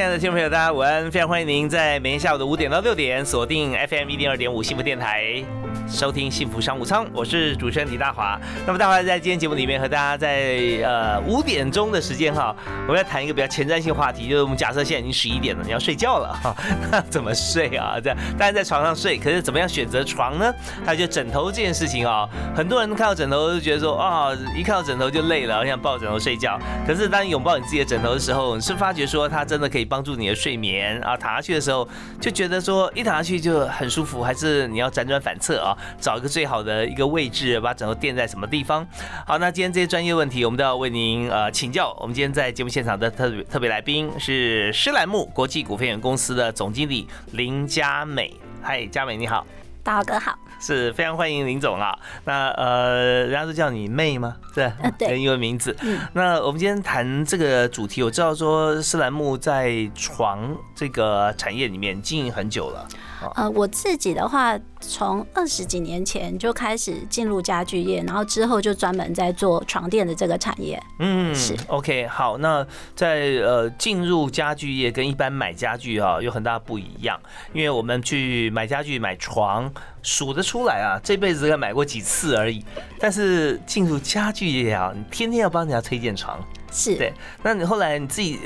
[0.00, 1.10] 亲爱的听众朋友，大家午安！
[1.10, 5.44] 非常欢迎您在每天下午的五点到六点锁定 FM 一零二点五幸福电台。
[5.90, 8.40] 收听幸福商务舱，我是主持人李大华。
[8.64, 12.54] 那么大华在今天节目里面和大家在呃五点钟的时间哈，
[12.86, 16.54] 我们要谈一个比较前瞻性话题，就是我们假设现在已经十一点了，你要睡觉了哈，
[16.92, 17.96] 那怎么睡啊？
[18.02, 20.54] 这样当然在床上睡，可是怎么样选择床呢？
[20.86, 26.56] 还有就枕头这件事情啊，很多人看到枕头就觉得说啊，一看到枕头就累了，想抱枕头睡觉。
[26.86, 31.86] 可是当你拥抱你自己的枕头的时候，你是发觉说它真的可以帮助你的睡眠啊，躺下去的时候
[32.20, 35.76] 就觉得说一躺下去就很舒服，还是你要辗转反侧啊？
[36.00, 38.86] 找一个最好的一个位置，把枕头垫在什么地方？
[39.26, 41.96] 好，那今天这些专业问题，我们都要为您呃请教。
[42.00, 48.34] 我们今天在节目现场的特别特别来宾是施兰木国际股份有限公司的总经理林佳美。
[48.62, 49.46] 嗨，佳美你好，
[49.82, 51.98] 大华哥好，是非常欢迎林总啊。
[52.24, 54.36] 那呃，人家都叫你妹吗？
[54.54, 55.74] 对，对，英文名字。
[56.12, 62.86] 那我们今天谈这个主题，我知道说施兰木在床这个产业里面经营很久了。
[63.34, 70.82] 呃，我自己的话，从二十几年前就开始进入家具业，然后之后就专门在做床垫的这个产业。
[70.98, 72.06] 嗯，是 OK。
[72.06, 77.20] 好，那在呃进入家具业跟一般买家具啊有很大不一样，
[77.52, 79.70] 因为我们去买家具买床
[80.02, 82.64] 数得出来啊，这辈子才买过几次而已。
[82.98, 86.38] 但是进入家具业啊，你天天要帮人家推荐床，
[86.72, 87.12] 是对。
[87.42, 88.38] 那你后来你自己。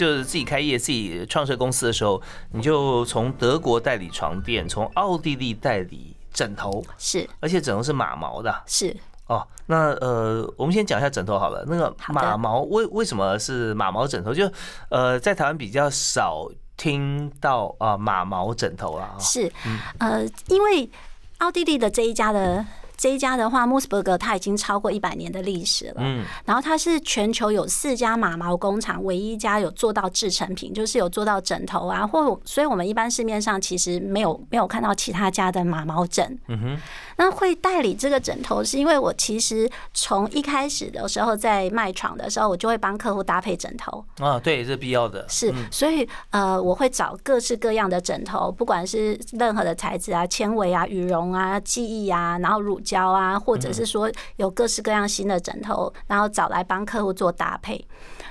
[0.00, 8.96] 就是自己开业、自己创设公司的时候，你就从德国代理床垫，从奥地利代理枕头，是，而且枕头是马毛的，是。
[9.26, 11.62] 哦，那呃，我们先讲一下枕头好了。
[11.68, 14.32] 那个马毛为为什么是马毛枕头？
[14.32, 14.50] 就
[14.88, 19.14] 呃，在台湾比较少听到啊马毛枕头啊。
[19.20, 19.52] 是，
[19.98, 20.90] 呃，因为
[21.38, 22.64] 奥地利的这一家的。
[23.00, 25.94] 这一家的话，穆斯伯格它已经超过一百年的历史了。
[26.00, 36.38] 嗯，然后它是全球有四家马毛工厂，唯一一家有做到制成品，就是有做到枕头啊，或所以我们一般市面上其实没有没有看到其他家的马毛枕。
[36.48, 36.80] 嗯哼。
[37.20, 45.28] 那会代理这个枕头，是因为我其实从一开始的时候在卖床的时候，我就会帮客户搭配枕头啊，对，是必要的。
[45.28, 57.86] 是，所以呃，我会找各式各样的枕头，不管是任何的材质啊，纤维啊，羽绒啊，记忆啊，然后乳胶啊，或者是说有各式各样新的枕头，然后找来帮客户做搭配。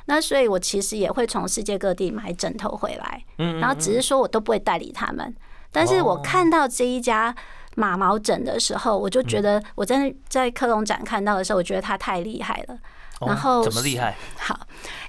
[0.05, 5.35] 那所以我其实也会从世界各地买枕头回来，嗯，然后只是说我都不会代理他们，
[5.71, 7.35] 但是我看到这一家。
[7.79, 12.77] 马毛枕的时候，我就觉得我在在科隆展看到的时候，我觉得它太厉害了。
[13.25, 14.15] 然后怎么厉害？
[14.37, 14.59] 好，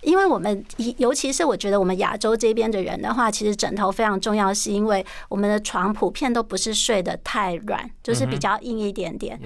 [0.03, 0.65] 因为我们
[0.99, 9.39] 尤其是我觉得我们亚洲这边的人的话，其实枕头非常重要，是因为我们的床普遍都不是睡得太软，就是比较硬一点点。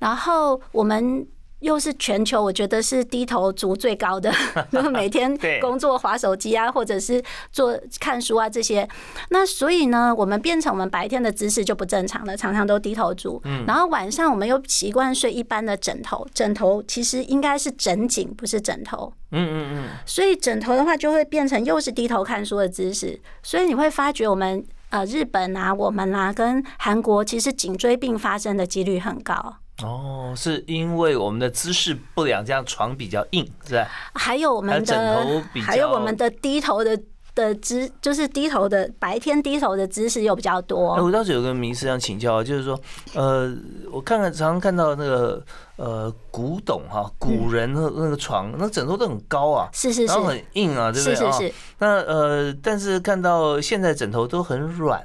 [0.00, 1.26] 然后我们。
[1.62, 4.32] 又是全球，我觉得是低头族最高的，
[4.70, 8.86] 就 是每天工作、划手机啊，或者是做看书啊这些。
[9.30, 13.40] 那所以呢，我们变成我们白天的姿势就不正常了，常常都低头族。
[13.44, 13.64] 嗯。
[13.66, 19.12] 然后晚上我们又习惯睡一般的枕头，枕头其实应该是枕颈，不是枕头。
[19.30, 19.88] 嗯嗯嗯。
[20.04, 23.18] 所以枕头的话，就会变成又是低头看书的姿势。
[23.42, 29.56] 所以你会发觉，我们呃日本啊，我们啊，跟韩国其实颈椎病发生的几率很高。
[29.82, 33.88] 哦，是因为我们的姿势不良，这样床比较硬，是吧？
[34.14, 36.96] 还有我们的枕头，还有我们的低头的
[37.34, 40.94] 的姿，就是低头的白天低头的姿势又比较多。
[41.02, 42.78] 我倒是有个名师想请教，就是说，
[43.14, 43.52] 呃，
[43.90, 45.42] 我看看常常看到那个
[45.76, 51.54] 呃古董哈，古人的那个床，那枕头都很高啊，是是是，然后很硬啊，对不对是是是。
[51.78, 55.04] 那呃，但是看到现在枕头都很软。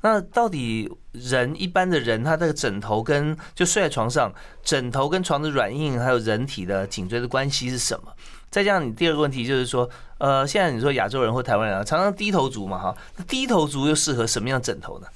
[0.00, 8.12] 那到底人一般的人，他这个枕头跟就睡在床上，枕头跟床的软硬，还有人体的颈椎的关系是什么？
[8.50, 12.96] 再加上你第二个问题就是说，呃，现在你说亚洲人或台湾人啊，常常低头族嘛，哈，
[13.26, 15.06] 低头族又适合什么样枕头呢？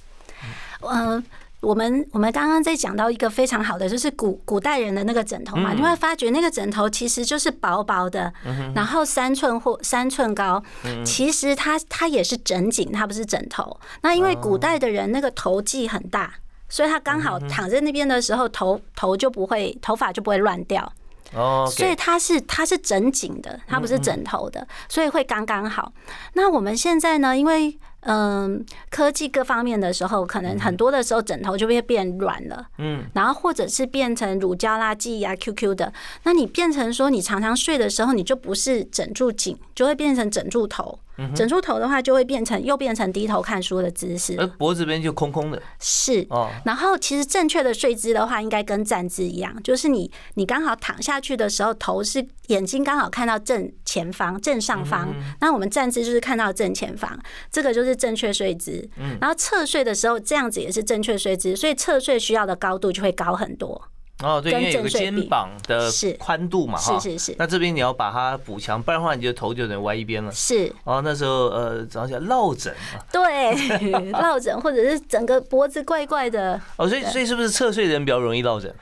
[0.83, 1.25] 嗯。
[1.63, 8.31] 我们我们刚刚在讲到一个非常好的，就是古古代人的那个枕头嘛，你会发觉那个枕头其实就是薄薄的，
[8.75, 10.63] 然后三寸或三寸高，
[11.05, 13.81] 其实它它也是枕颈，它不是枕头。
[14.03, 16.35] 那因为古代的人那个头髻很大。
[16.69, 20.91] 所以他刚好躺在那边的时候，头头就不会头发就不会乱掉。
[21.35, 25.93] 哦，所以它是它是整颈的，它不是枕头的，所以会刚刚好。
[26.33, 35.93] 那我们现在呢，因为嗯，科技各方面的时候，可能很多的时候枕头就会变软了，嗯，然后或者是变成乳胶啦、记忆啊、QQ 的。
[36.25, 40.99] 那你变成说，你常常睡的时候，你就不是枕住颈，就会变成枕住头。
[41.35, 45.63] 枕出头的话，就会变成又变成低头看书的姿势，而脖子边就空空的。
[45.81, 55.15] 是哦，然后其实正确的睡姿的话，应该跟站姿一样，就是你你刚好躺下去的时候，头是眼睛刚好看到正前方、正上方。
[55.41, 57.19] 那我们站姿就是看到正前方，
[57.51, 58.89] 这个就是正确睡姿。
[59.21, 63.89] 然后侧睡的时候，这样子也是正确睡姿，所以侧睡需要的高度就会高很多。
[64.23, 67.37] 哦，对，因为有个肩膀的宽度嘛，哈，是是是。
[67.39, 70.31] 那这边你要把它补强，不然的话，你就头就有点歪一边了。
[70.33, 70.73] 是。
[70.85, 72.73] 哦，那时候呃，早上起来落枕
[73.13, 73.53] 对，
[74.13, 76.61] 落枕或者是整个脖子怪怪的。
[76.77, 78.73] 哦，所以所以是不是侧睡的人比较容易落枕？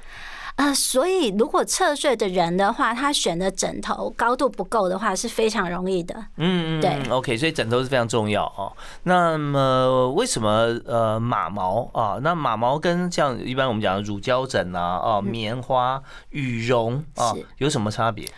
[0.60, 6.14] 啊，所以如果侧睡的人的话，他选的枕头高度不够的话，是非常容易的。
[6.36, 8.70] 嗯嗯，对，OK，所以枕头是非常重要哦。
[9.04, 12.18] 那么为什么呃马毛啊？
[12.22, 18.28] 那马毛跟像一般我们讲的乳胶枕啊、啊棉花、羽绒啊，有什么差别？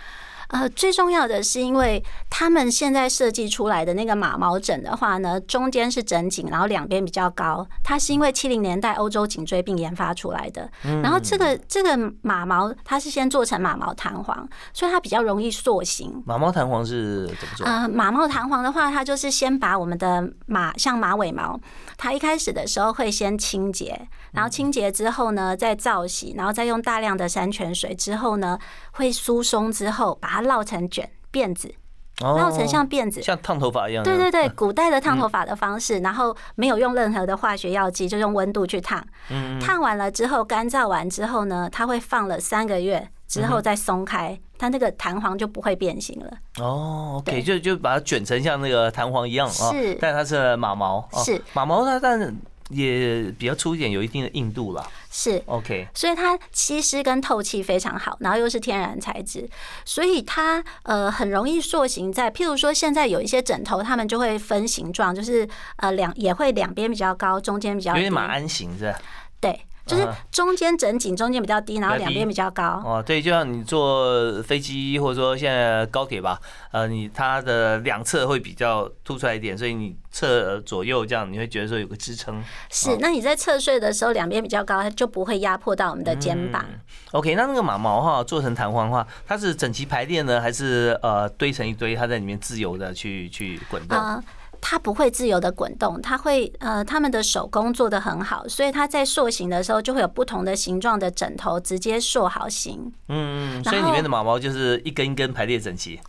[0.52, 7.66] 呃，最重要的是，因为他们现在设计出来的那个马毛枕的话呢，中间是枕颈，然后两边比较高。
[7.82, 10.70] 它是因为七零年代欧洲颈椎病研发出来的。
[11.02, 16.22] 然后这个这个马毛，它是先做成马毛弹簧，所以它比较容易塑形。
[16.26, 17.66] 马毛弹簧是怎么做？
[17.66, 21.58] 呃，马毛弹簧的话，它就是先把我们的马，像马尾毛，
[21.96, 23.98] 它一开始的时候会先清洁，
[24.32, 28.58] 然后清洁之后呢，再造洗，然后再用大量的山泉水之后呢，
[28.90, 30.41] 会疏松之后把它。
[30.42, 31.74] 绕成卷辫子，
[32.20, 34.04] 绕成像辫子，像烫头发一样。
[34.04, 39.04] 对对对，古代的烫头发的方式，然后没有用任何的化学药剂，就用温度去烫。
[39.30, 46.30] 嗯，烫完了之后，干燥完之后呢，它会放了三个月之后再松开，它那个弹簧就不会变形了。
[46.60, 49.70] 哦，OK，就就把它卷成像那个弹簧一样啊。
[49.72, 51.08] 是，但它是马毛。
[51.24, 52.34] 是马毛，它但。
[52.72, 54.90] 也比较粗一点，有一定的硬度了。
[55.10, 55.86] 是，OK。
[55.94, 59.48] 所以它吸湿跟透气非常好，然后又是天然材质，
[59.84, 62.12] 所以它呃很容易塑形。
[62.12, 68.98] 在譬如说，现在有一些枕头，他们就会分形状，就是呃两也会两边比较高，中间比较有点马鞍形是吧？
[69.40, 69.60] 对。
[69.84, 72.80] 就是中间整紧，中间比较低，然后两边比较高。
[72.84, 76.40] 哦，对，就像你坐飞机或者说现在高铁吧，
[76.70, 82.42] 呃，你它的两侧会比较凸出来一点，所以你侧左右这样，你会觉得说有个支撑。
[82.70, 86.64] 是，那你在侧睡的时候，两边比较高，它就不会压迫到我们的肩膀。
[87.10, 94.22] OK，那那个马毛哈做成弹簧的话，它是整齐排列呢，还是呃堆成一堆，它在里面自由的去去滚动？
[94.64, 102.80] 它不会自由的滚动，它会呃，他们的手工做的很好，所以它在塑形的时候就会有不同的形状的枕头直接塑好形。
[103.08, 106.00] 嗯嗯，所以里面的毛毛就是一根一根排列整齐。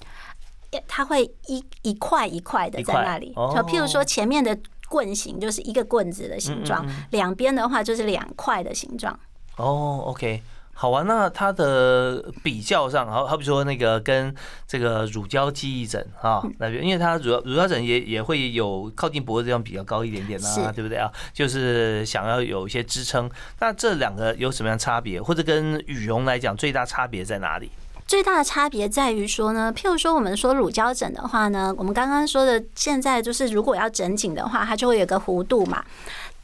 [0.88, 4.57] 它会一一块一块的在那里，就譬如说前面的
[4.88, 9.19] 棍形就是一个棍子的形状，两边的话就是两块的形状。
[9.57, 10.41] 哦，OK。
[10.75, 14.33] 好啊，那它的比较上，好好比说那个跟
[14.67, 21.09] 这个乳胶记忆枕啊，那边，因为它乳乳胶枕也也会有靠近脖子这样比较高一点点啊，对不对啊？
[21.31, 23.29] 就是想要有一些支撑。
[23.59, 25.21] 那这两个有什么样差别？
[25.21, 27.71] 或者跟羽绒来讲，最大差别在哪里？
[28.05, 35.83] 最大的差别在于说呢，譬如说我们说乳胶枕的话呢，我们刚刚说的现在就是如果要整紧的话，它就会有个弧度嘛。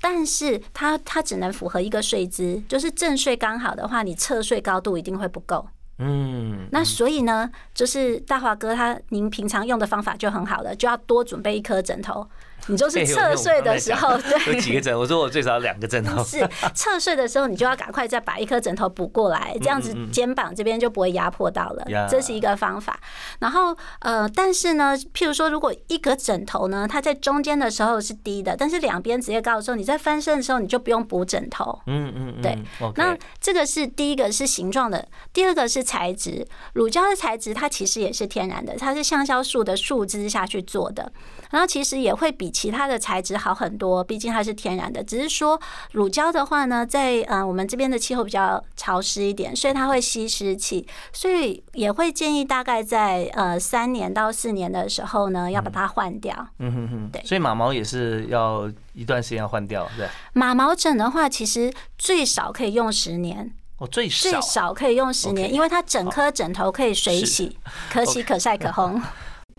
[0.02, 5.68] 但是它它只能符合一个睡姿，就是正睡刚好的话，你侧睡高度一定会不够。
[5.98, 12.26] 嗯，那所以呢，就是大华哥他您平常用的方法就很好了，就要多准备一颗枕头。
[12.68, 14.98] 你就是侧睡的时候，对，有几个枕？
[14.98, 16.24] 我说我最少两个枕头。
[16.24, 22.08] 是侧睡的时候，你就要赶快再把一颗枕头补过来，这样子肩膀这边就不会压迫到了。
[22.08, 23.00] 这是一个方法。
[23.40, 31.80] 然后呃，但是呢，譬如说，如果一个枕头呢，它在中间的时候是低的，但是两边直接高的时候，你在翻身的时候，你就不用补枕头。
[31.88, 32.56] 嗯嗯，对。
[32.96, 36.46] 那这个是第一个是形状的，第二个是材质。
[36.74, 41.12] 乳胶的材质它其实也是天然的，它是橡胶树的树枝下去做的，
[41.50, 42.50] 然后其实也会比。
[42.60, 45.02] 其他的材质好很多，毕竟它是天然的。
[45.02, 45.58] 只是说
[45.94, 56.36] 乳胶的话呢，在呃我们这边的气候比较潮湿一点，所以它会吸湿气，所以也会建议大概在呃三年到四年的时候呢，要把它换掉。
[56.58, 57.24] 嗯哼哼，对。
[57.24, 60.06] 所以马毛也是要一段时间要换掉，对。
[60.34, 63.54] 马毛枕的话，其实最少可以用十年。
[63.78, 67.58] 哦，最少最少可以用十年，因为它整颗枕头可以水洗，
[67.90, 69.02] 可洗可晒可烘。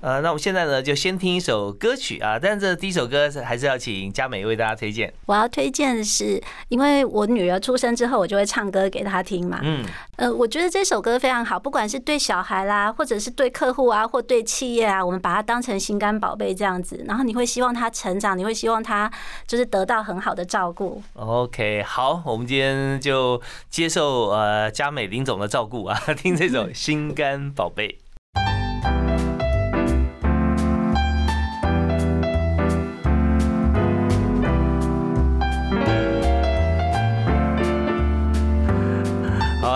[0.00, 2.38] 呃，那我们现在呢，就先听一首歌曲啊。
[2.38, 5.12] 但是这第一首歌还是要请佳美为大家推荐。
[5.26, 9.60] 我要推荐的是，因为我女儿出生之后，我就会唱歌给她听嘛。
[9.62, 9.84] 嗯。
[10.16, 17.04] 呃，我觉得这首歌非常好，不管是对小孩啦，或者是对客户啊，或对企业啊，我们把它当成心肝宝贝这样子。
[17.06, 19.10] 然后你会希望他成长，你会希望他
[19.46, 21.02] 就是得到很好的照顾。
[21.14, 27.98] OK，好，我们今天就接受呃佳美林总的照顾啊， 听这首心肝宝贝。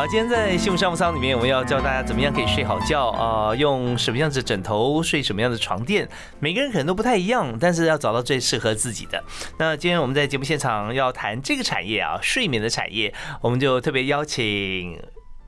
[0.07, 3.55] 今天在幸福商务舱里面，我们要教大家怎么样可以睡好觉啊？
[3.55, 6.07] 用什么样子枕头，睡什么样的床垫？
[6.41, 9.25] 每个人可能都不太一样，但是要找到最适合自己的。
[9.59, 15.01] 那今天我们在节目现场要谈这个产业啊，睡眠的产业，我们就特别邀请。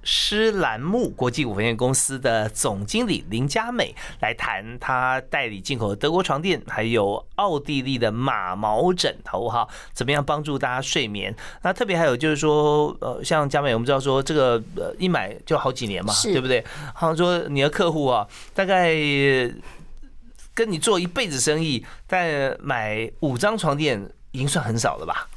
[0.08, 11.34] 施兰木国际股份有限公司的总经理林佳美来谈，他代理进口的德国床垫，还有奥地利的马毛枕头，哈，怎么样帮助大家睡眠？
[11.62, 16.64] 那特别还有就是说，呃，像佳美，我们知道说这个呃一买就好几年嘛，对不对？
[16.94, 18.94] 好像说你的客户啊，大概
[20.54, 25.28] 跟你做一辈子生意，但买五张床垫已经算很少了吧？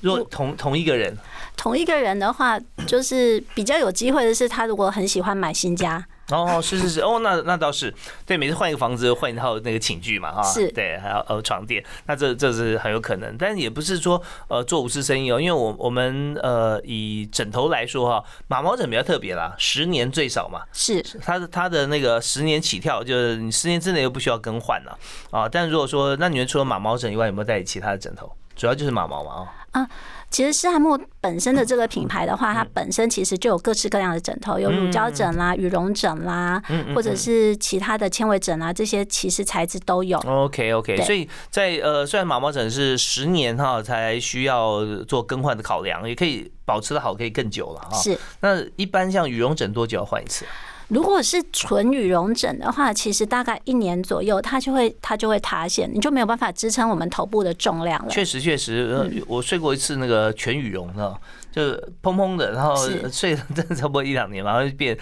[0.00, 1.16] 若同同一个人。
[1.56, 6.06] 同一个人的话，就是比较有机会的是，他如果很喜欢买新家。
[6.30, 7.92] 哦，是是是，哦，那那倒是，
[8.26, 24.98] 对，每次换一个房子换一套那个寝具嘛，哈，是，对，还有呃床垫，那这这是很有可能，但也不是说呃做无事生意哦，因为我我们呃以枕头来说哈，马毛枕比较特别啦，十年最少嘛，是，它的它的那个十年起跳，就是你十年之内又不需要更换了。
[25.30, 28.30] 啊，但如果说那你们除了马毛枕以外，有没有带其他的枕头？
[28.54, 29.88] 主要就是马毛嘛，哦，啊。
[30.30, 36.62] 其实施汉木本身的这个品牌的话，它本身其实就有各式各样的枕头，有乳胶枕啦、羽绒枕啦，
[36.94, 40.18] 或者是其他的纤维枕啊，这些其实材质都有。
[40.18, 47.96] OK OK，所以在呃，虽然毛毛枕是十年哈才需要做更换的考量，也可以保持的好，可以更久了哈。
[47.96, 48.18] 是。
[48.40, 50.44] 那一般像羽绒枕多久要换一次？
[50.88, 58.10] 如果是纯羽绒枕的话，其实大概一年左右，它就会它就会塌陷，你就没有办法支撑我们头部的重量了。
[58.10, 61.14] 确实确实，我睡过一次那个全羽绒的，
[61.52, 61.62] 就
[62.02, 62.74] 砰砰的，然后
[63.12, 64.96] 睡了真的差不多一两年，然后就变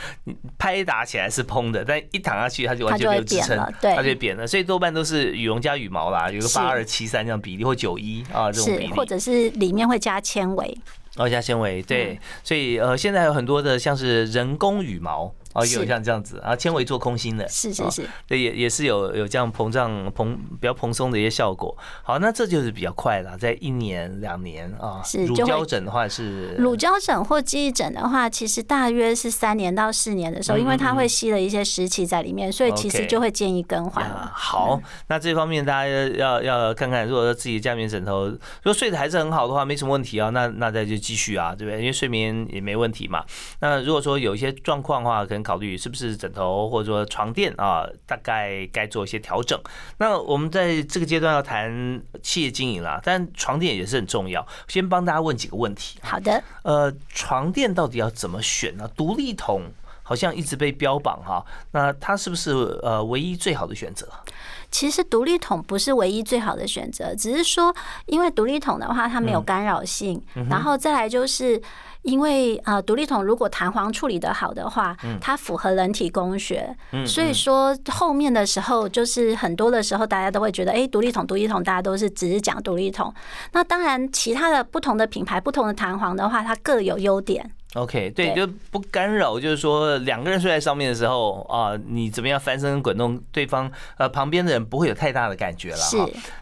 [0.59, 4.45] 拍打起来是砰的，但一躺下去它就完全没有支撑，对，它就扁了。
[4.45, 10.76] 所以多半都是羽绒加羽毛啦，有个八二七三这样比例或九一啊这种比例，或者是里面会加纤维，
[11.16, 15.33] 哦加纤维，对，所以呃现在有很多的像是人工羽毛。
[15.56, 21.75] 哦，有像这样子啊，纤维做空心的，是是是，对，也也是有有这样膨胀膨比较蓬松的一些效果。
[22.02, 25.00] 好，那这就是比较快了，在一年两年啊。
[25.02, 34.30] 是乳胶枕的话是乳胶枕或记忆枕的话，其实大约是三年到四年的时候，因为它会吸了一些湿气在里面，所以其实就会建议更换了。
[34.34, 41.80] 好，那这方面大家要要看看，如果说自己家里面枕头如果睡得还是很好的话，没什么问题啊，那那再就继续啊，对不对？
[41.80, 43.25] 因为睡眠也没问题嘛。
[43.60, 45.46] 那如果说有一些状况的话，可能。
[45.47, 49.57] 考虑是不是枕头或者说床垫啊，大概该做一些调整。
[49.99, 54.45] 那我们在这个阶段要谈企业经营啦，但床垫也是很重要。
[54.67, 56.00] 先帮大家问几个问题。
[56.03, 56.43] 好的。
[56.65, 58.91] 呃，床垫到底要怎么选呢？
[58.97, 59.71] 独立桶
[60.03, 62.50] 好像一直被标榜哈，那它是不是
[62.83, 64.09] 呃唯一最好的选择？
[64.71, 67.75] 其实独立桶不是唯一最好的选择，只是说
[68.07, 71.62] 因为独立桶的话它没有干扰性，然后再来就是。
[72.06, 83.12] 因为呃，独立桶如果弹簧处理的好的话，它符合人体工学，所以说后面的时候就是很多的时候，大家都会觉得，哎，独立桶，独立桶，大家都是只是讲独立桶。
[83.50, 87.50] 那当然，其他的不同的品牌、不同的弹簧的话，它各有优点。
[87.75, 95.76] OK，对，就不干扰，就是说两个人睡在上面的时候啊，你怎么样翻身滚动，对方呃旁边的人不会有太大的感觉了。
[95.76, 95.96] 是。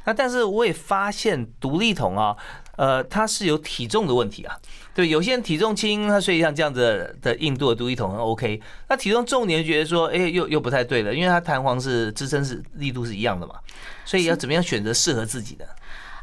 [0.04, 2.37] 那但是我也发现独立桶啊。
[2.76, 4.57] 呃，它是有体重的问题啊，
[4.95, 13.54] 对，有些人体重轻，他睡像这样子的硬度的独立桶很 OK，那体重重，你就觉得说，哎，又又不太对了，因为它弹簧是支撑是力度是一样的嘛，
[14.04, 15.66] 所以要怎么样选择适合自己的？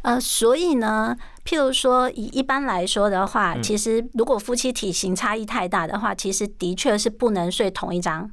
[0.03, 1.15] 呃，所以呢，
[1.45, 8.29] 譬如说以一般来说的话，其实如果夫妻体型差异太大的话，其实的确是不能睡同一张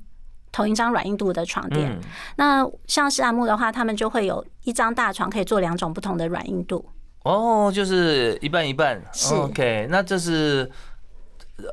[0.51, 2.01] 同一张软硬度的床垫。
[2.37, 6.85] 那像是阿木的话，他们就会有一张大床可以做两种不同的软硬度。
[7.29, 9.87] 哦，就是一半一半，是 OK。
[9.91, 10.71] 那这是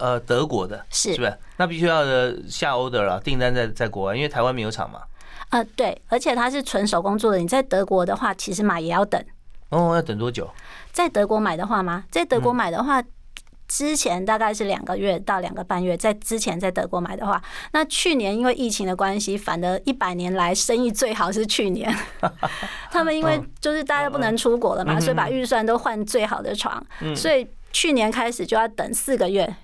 [0.01, 1.37] 呃德国的，是是不是？
[1.55, 2.03] 那必须要
[2.49, 4.99] 下 order 了，订单在在国外，因为台湾没有厂嘛。
[5.51, 7.37] 呃，对，而且它是纯手工做的。
[7.37, 9.23] 你在德国的话，其实买也要等。
[9.69, 10.49] 哦，要等多久？
[10.91, 12.03] 在德国买的话吗？
[12.11, 13.01] 在德国买的话，
[13.67, 17.41] 之前大概是两个月到两个半月，在之前在德国买的话，
[17.73, 21.93] 那去年因为疫情的关系，反而一百年来生意最好是去年。
[22.91, 26.83] 他们因为就是大家不能出国了嘛，所以把预算都换最好的床，
[27.15, 29.55] 所以去年开始就要等四个月，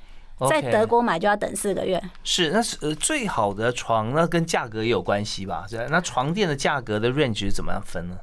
[0.50, 2.01] 在德国买就要等四个月。
[2.24, 5.65] 是，那是呃最好的床，那跟价格也有关系吧？
[5.89, 8.17] 那床垫的价格的 range 怎么样分呢？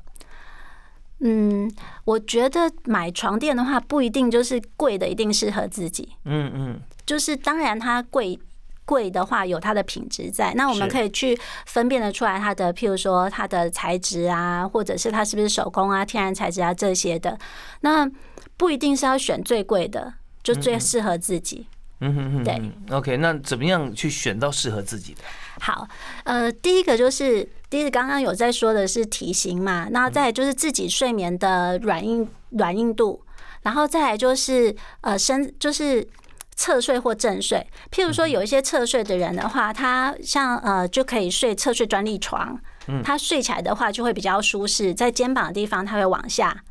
[1.21, 1.71] 嗯，
[2.05, 6.09] 我觉得买床垫的话，不一定就是贵的一定适合自己。
[6.25, 8.39] 嗯嗯，就是当然它贵
[8.85, 10.55] 贵的话，有它的品质在。
[10.55, 17.39] 那我们可以去分辨得出来它的，譬如说它的材质啊，或者是它是不是手工啊、天然材质啊这些的。
[17.81, 18.09] 那
[18.57, 21.67] 不一定是要选最贵的，就最适合自己。
[21.71, 22.73] 嗯哼哼，对。
[22.97, 25.21] OK，那怎么样去选到适合自己的？
[25.61, 25.89] 好，
[26.25, 27.49] 呃，第一个就是。
[27.71, 33.23] 第一个，刚刚有在说的是体型嘛，那再就是自己睡眠的软硬软硬度，
[33.61, 36.09] 然后再来就是呃身就是
[36.57, 37.67] 侧睡或正睡。
[37.91, 42.59] 譬如说有一些侧睡的人的话，他像呃就可以睡侧睡专利床，
[43.05, 46.65] 他睡起来的话就会比较舒适，在肩膀的地方他会往下。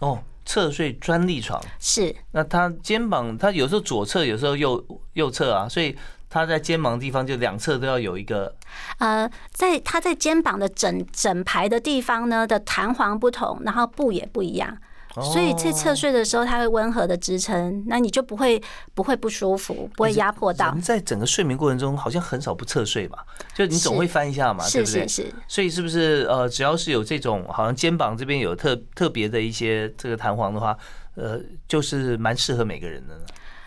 [0.00, 2.14] 哦，侧睡专利床是。
[2.32, 5.96] 那他肩膀他有时候左侧，有时候右右侧啊，所以。
[6.32, 8.54] 他在肩膀地方就两侧都要有一个，
[8.98, 14.78] 呃，在他在肩膀的整整排的地方呢的弹簧不同，然后布也不一样，
[15.14, 18.62] 所以在侧睡的时候，它会温和的支撑，那你就不会
[18.94, 20.72] 不会不舒服，不会压迫到。
[20.82, 23.26] 在整个睡眠过程中，好像很少不侧睡吧？
[23.54, 25.08] 就你总会翻一下嘛，对不对？
[25.08, 25.34] 是是是。
[25.48, 30.76] 所以是不是呃，只要是有这种好像肩膀这边有特特别的一些这个弹簧的话，
[31.16, 33.22] 呃，就是蛮适合每个人的呢。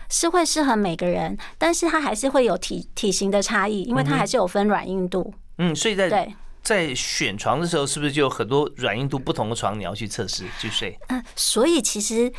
[0.08, 5.32] 是会适合每个人，但是它还是会有体体型的差异，因为它还是有分软硬度。
[5.58, 6.32] 嗯，所以在
[6.64, 10.98] 在选床的时候，是不是就有很多软硬度不同的床你要去测试去睡？
[11.08, 12.32] 嗯，所以其实。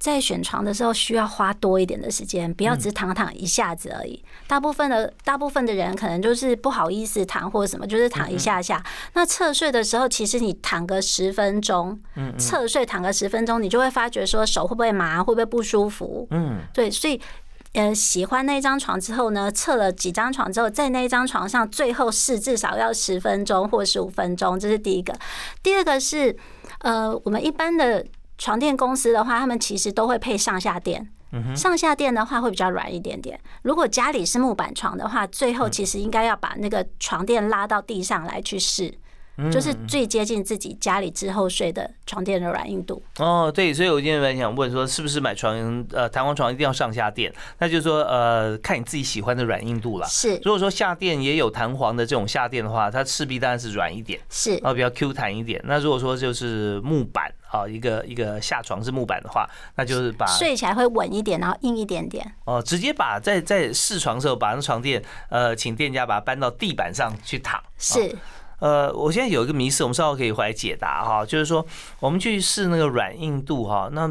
[0.00, 4.24] 在选床的时候需要花多一点的时间，不要只躺躺一下子而已。
[4.46, 8.82] 大部分的大部分的人可能就是不好意思躺或者什么，就是躺一下下。
[9.12, 12.00] 那侧睡的时候，其实你躺个十分钟，
[12.38, 16.26] 侧睡躺个十分钟，你就会发觉说手会不会麻，会不会不舒服？
[16.30, 17.20] 嗯，对，所以
[17.72, 25.14] 呃，喜欢那张床之后呢，测了几张床之后，在那一张床上最后试至少要十分钟或十五分钟，这是第一个。
[25.62, 26.36] 第二个是
[26.80, 28.06] 呃，我们一般的。
[28.42, 31.06] 床垫公司的话，他们其实都会配上下垫。
[31.54, 33.38] 上下垫的话会比较软一点点。
[33.60, 38.94] 如果家里是木板床的话，最后其实应该要把那个床垫拉到地上来去试。
[39.50, 47.32] 就是最接近自己家里之后睡的床垫的软硬度哦，对，所以我今天本来想问说，是不是买床呃弹簧床一定要上下垫？
[47.58, 50.06] 那就是说呃，看你自己喜欢的软硬度了。
[50.08, 55.60] 是，如果说下垫也有弹簧的这种下垫的话，它势必当然是软一点，是啊，比较 Q 弹一点。
[55.64, 62.34] 那如果说就是木板啊，一个一个下床是木板的话，那就是把睡起来会稳一点，然后硬一点点。
[62.44, 67.62] 哦，直接把在在试床的时候把那床垫呃，请店家把它搬到地板上去躺。
[67.78, 68.16] 是。
[68.60, 71.26] 呃，我现在有一个迷思，我们稍后可以回来解答哈。
[71.26, 71.66] 就是说，
[71.98, 73.90] 我们去试那个软硬度哈。
[73.92, 74.08] 那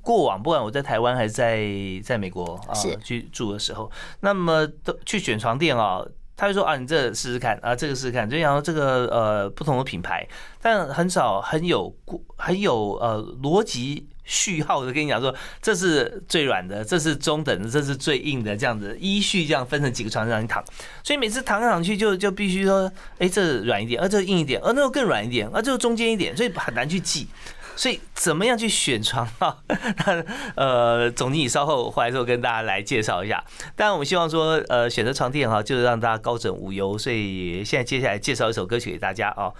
[0.00, 1.66] 过往不管我在台湾还是在
[2.04, 2.72] 在美国啊
[3.02, 6.02] 去住的时候，那么都去选床垫啊，
[6.36, 10.26] 他就说啊，你这试试看啊，这个试试看，就然后这个呃不同的品牌，
[10.62, 11.94] 但很少很有
[12.36, 14.06] 很有呃逻辑。
[14.28, 20.62] 序号的跟你讲说，这是最软的，这是中等的，这是最硬的，这样子依序这样分成几个床让你躺，
[21.02, 27.26] 所以每次躺上去就就必须说，哎，这软一点，啊，这硬一点，啊，那个更软一点，啊，这个中间一点，所以很难去记。
[27.74, 29.56] 所以怎么样去选床啊？
[29.68, 30.24] 那
[30.56, 33.44] 呃，总经理稍后回来之后跟大家来介绍一下。
[33.76, 36.98] 当然，我们希望说，呃，选择床垫哈，就是让大家高枕无忧。
[36.98, 39.52] 所以现在接下来介绍一首歌曲给大家啊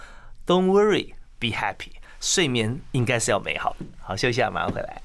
[0.45, 1.98] ，Don't worry, be happy。
[2.19, 3.75] 睡眠应该是要美好。
[4.01, 5.01] 好，休息一下，马上回来。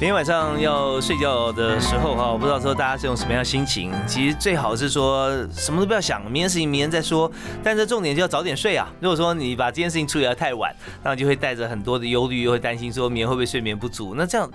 [0.00, 3.92] 明天晚上要睡觉的时候哈，我不知道说大家是用什么样的心情。
[4.06, 7.28] 其实最好是说什么都不要想，明天事情明天再说。
[7.64, 8.88] 但是重点就要早点睡啊。
[9.00, 14.14] 如果说你把这件事情处理的太晚，那就会带着很多的忧虑，又会担心说明天会不会睡眠不足。
[14.16, 14.48] 那这样。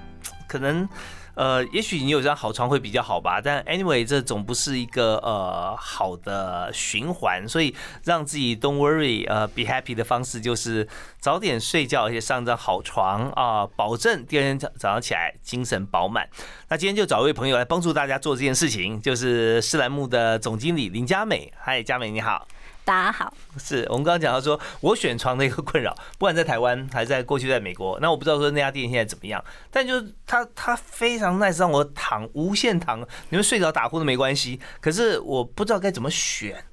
[0.48, 0.88] 可能，
[1.36, 10.88] 呃，也许你有张好床会比较好吧，但 anyway 这总不是一个呃好的循环，所以让自己 don't worry，呃，be happy 的方式就是
[11.20, 16.28] 早点睡觉，而且上张好床啊，保证第二天早早上起来精神饱满。
[16.70, 21.52] 那今天就找一位朋友来帮助大家做这件事情，就是施兰木的总经理林佳美。
[21.58, 22.48] 嗨，佳美你好。
[22.86, 36.64] 大家好，是我们刚刚讲到说，我选床的一个困扰，不管在台湾还是在过去在美国， 那我不知道说那家店现在怎么样，但就是它它非常 nice，让我躺无限躺，你们睡着打呼都没关系，可是我不知道该怎么选。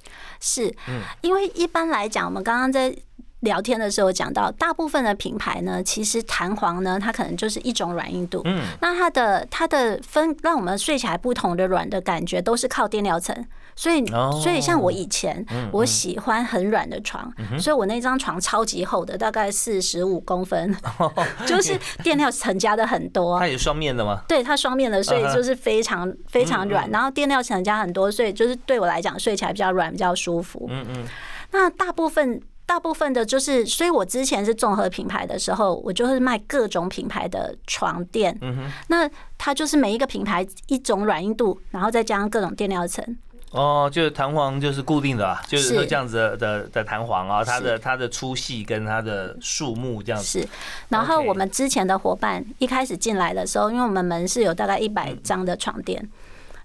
[0.40, 0.75] 是，
[1.20, 2.96] 因为一般来讲，我们刚刚在。
[3.40, 8.42] 聊天的时候讲到，大部分的品牌呢，其实弹簧呢，它可能就是一种软硬度。
[8.44, 13.35] 嗯，那它的它的分让我们睡起来不同的软的感觉，都是靠垫料层。
[13.80, 14.04] 所以，
[14.42, 20.76] 所以像我以前，我喜欢很软的床，所以我那张床超级厚的，大概四十五公分，
[21.48, 23.38] 就是垫料层加的很多。
[23.38, 24.20] 它有双面的吗？
[24.28, 26.90] 对，它双面的，所以就是非常非常软。
[26.90, 30.66] 然后垫料层加很多，所以就是对我来讲睡起来比较软，比较舒服。
[30.68, 31.04] 嗯嗯。
[31.52, 32.38] 那大部分。
[32.66, 38.32] 大部分的就是，所以我之前是综合品牌的时候，我就是卖各种品牌的床垫。
[38.42, 43.04] 嗯哼，那它就是每一个品牌一种软硬度，然后再加上各种垫料层。
[43.50, 50.40] 哦，就是弹簧就是固定的啊，就是这样子的的弹簧啊，它的它的粗细跟它的数目这样子。
[50.40, 50.48] 是，
[50.88, 56.08] 然后我们之前的伙伴一开始进来的时候，因为我们门是有大概一百张的床垫。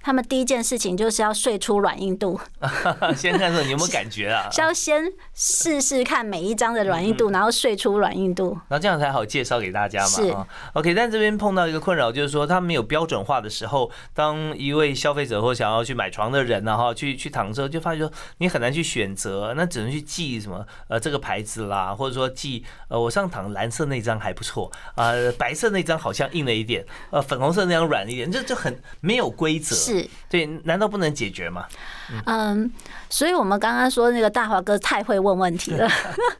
[0.05, 2.39] 他们第一件事情就是要睡出软硬度，
[3.17, 4.47] 先看说你有没有感觉啊？
[4.53, 10.07] 是要先试试看每一张的软硬度，然后睡出软硬度，然后这样才好介绍给大家嘛。
[10.07, 10.35] 是
[10.73, 29.94] OK，但这边碰到一个困扰，就是说他没有标准化的时候，当一位消费者或想要去买床的人呢，哈，去去躺之后，就发现说你很难去选择，那只能去记什么呃这个牌子啦，或者说记呃我上躺蓝色那张还不错啊，白色那张好像硬了一点，呃粉红色那张软一点，这就很没有规则。
[30.29, 31.65] 对，难道不能解决吗？
[32.25, 32.71] 嗯，
[33.09, 35.89] 所以我们刚刚说那个大华哥太会问问题了。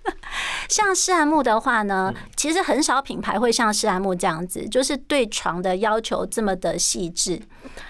[0.70, 7.42] 像施安木的话呢，其实很少品牌会像施安木这样子，就是对床的要求这么的细致。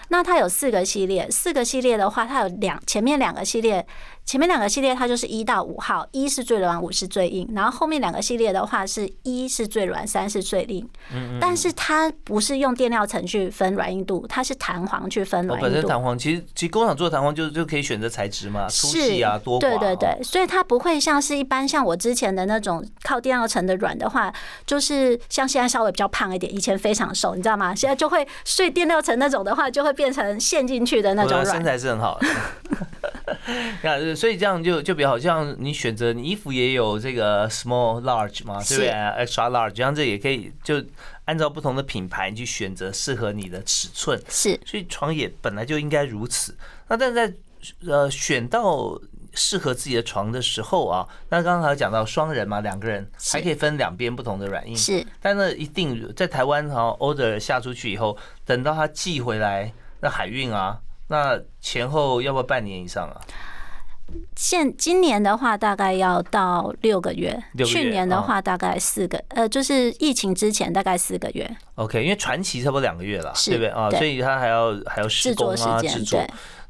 [0.10, 3.86] 那它有四个系列，四个系列的话，它有两前面两个系列。
[4.26, 7.48] 前面两个系列它就是一到五号，一是最软，五是最硬。
[7.54, 10.88] 然后后面两个系列的话是一是最软，三是最硬。
[11.14, 15.72] 嗯但是它不是用电料层去分软硬度，它是弹簧去分软硬度。
[15.72, 19.62] 本身弹簧其实其实工厂做的弹簧就就可以选择材质嘛，粗细啊多寡。
[19.62, 24.34] 对对对，所以它不会像是一般像我之前的那种靠电料层的软的话，
[24.66, 27.76] 就是像现在稍微比较胖一点，以前非常瘦，你知道吗？
[27.76, 31.46] 现在就会睡电料层那种的话，就会变成陷进去的那种软。
[31.46, 32.28] 身材是很好的。
[33.84, 40.84] 那所以这样就就比较好像你选择你衣服也有这个 small large 嘛，对不对？extra large，像这也可以就
[41.26, 44.20] 按照不同的品牌去选择适合你的尺寸。
[44.30, 46.58] 是，所以床也本来就应该如此。
[46.88, 47.34] 那但是在
[47.86, 49.00] 呃选到
[49.34, 54.76] 适合自己的床的时候啊，那刚刚讲到双人嘛，两个人还可以分两边不同的软硬。
[54.76, 60.80] 是，但那一定在台湾哈 order 下出去以后，等到他寄回来，那海运啊。
[61.08, 63.22] 那前后要不要半年以上啊？
[64.36, 67.38] 现今年的话，大概要到六个月。
[67.66, 71.50] 去年的话，大概四个，呃，就是疫情之前大概四个月。
[71.76, 73.90] OK，因为传奇差不多两个月了，对不对啊？
[73.90, 76.24] 所以他还要还要施工啊，制作。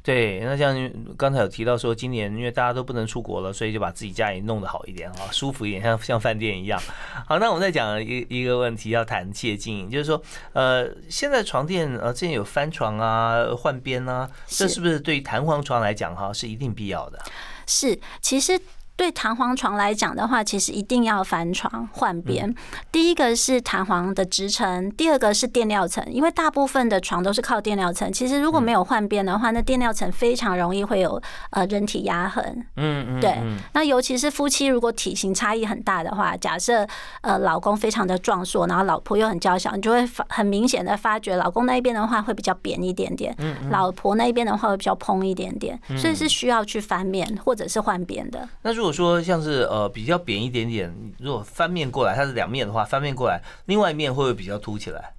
[0.06, 6.80] 对，那像刚才有提到说，今年因为大家都不能出国了，所以就把自己家里弄得好一点啊，舒服一点，像像饭店一样。
[7.28, 10.22] 好，那我们再讲一一个问题，要谈企业经营，就是说，
[10.54, 17.20] 呃，现在床垫呃，之前有翻床啊、换边啊，这是不是对弹簧床来讲哈是一定必要的？
[17.66, 18.62] 是，其实。
[18.98, 22.54] 对弹簧床来讲的话，其实一定要翻床换边。
[22.92, 26.02] 第一个是弹簧的支撑，第二个是垫料层。
[26.10, 32.66] 因为大部分的床都是靠垫料层，其实如果没有换边的话，那垫料层非常容易会有呃人体压痕。
[32.78, 33.36] 嗯嗯，对。
[33.74, 36.88] 那尤其是夫妻如果体型差异很大的话，假设
[37.20, 43.36] 呃老公非常的壮硕，然后老婆又很娇小，你就会很明显的发觉，老公那一边的话会比较扁一点点，
[43.70, 48.48] 老婆那一边的话会比较蓬一点点，所以是需要去翻面或者是换边的。
[48.62, 55.12] 那如如果说像是呃比较扁一点点，如果翻面过来，它是两面的话，翻面过来，另外一面会不会比较凸起来？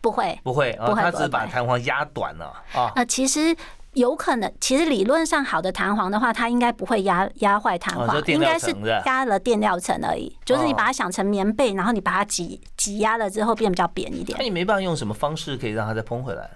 [0.00, 2.92] 不会，不会，啊，它只是把弹簧压短了啊。
[2.96, 3.56] 那其实
[3.92, 8.74] 有可能，其实理论上好的弹簧的话，它应该不会压压坏弹簧，应该是
[9.06, 10.36] 压了垫料层而已。
[10.44, 14.36] 就是你把它想成棉被，然后你把它挤挤压了之后变比较扁一点。
[14.38, 16.50] 那你没办法用什么方式可以让它再蓬回来？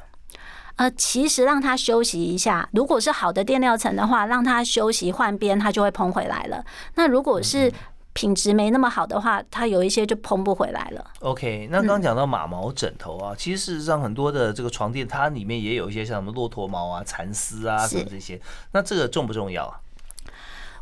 [0.76, 6.64] 呃，其实让它休息一下，如果是好的垫料层的话，让它休息换边，它就会蓬回来了。
[6.94, 7.72] 那如果是
[8.12, 11.04] 品质没那么好的话，它有一些就蓬不回来了。
[11.20, 18.40] OK，那刚刚讲到马毛枕头啊，其实事实上很多的这个床垫，它里面也有一些像什么骆驼毛啊、蚕丝啊什么这些，
[18.72, 19.80] 那这个重不重要啊？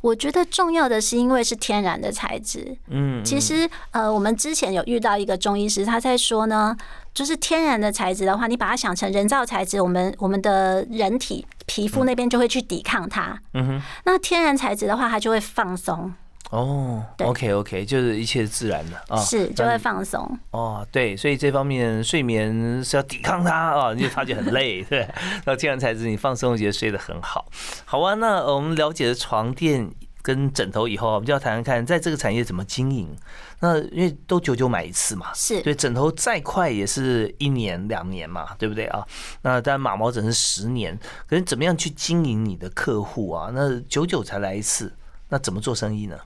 [0.01, 2.77] 我觉得重要的是因为是天然的材质。
[2.89, 6.77] 嗯，其实呃，我们之前有遇到一个中医师，他在说呢，
[7.14, 13.40] 就是天然的材质的话，你把它想成人造材质，我们我们的人体皮肤那边就会去抵抗它。
[13.53, 16.12] 嗯哼，那天然材质的话，它就会放松。
[16.50, 20.38] 哦，OK OK，就是一切自然的啊，是就会放松。
[20.50, 25.09] 哦，对，所以这方面睡眠是要抵抗它啊，你就发觉很累，对。
[25.46, 27.46] 那天然材质你放松，觉得睡得很好。
[27.85, 29.90] 好啊，那我们了解了床垫
[30.25, 33.15] 跟枕头以后，我们就要谈谈看，在这个产业怎么经营。
[33.61, 39.07] 那因为都久久买一次嘛，是对枕头再快也是一年两年嘛，对不对啊？
[39.43, 43.51] 那当然马毛枕是十年，可是怎么样去经营你的客户啊？
[43.53, 44.91] 那久久才来一次，
[45.29, 46.19] 那怎么做生意呢？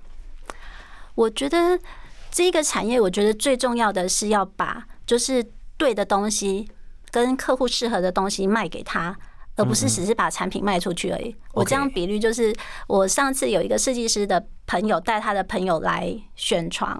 [1.17, 1.77] 我觉得
[2.31, 5.45] 这个产业，我觉得最重要的是要把就是
[5.77, 6.71] 对的东西
[7.11, 9.19] 跟客户适合的东西卖给他，
[9.59, 11.35] 而不是只是把产品卖出去而已。
[11.53, 12.55] 我这样比率就是，
[12.87, 16.99] 我上次有一个设计师的朋友带他的朋友来选床，